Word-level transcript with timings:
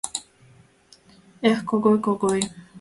—Эх, 1.49 1.59
Когой, 1.69 1.97
Когой! 2.05 2.41